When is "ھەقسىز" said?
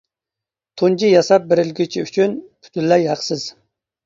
3.13-3.47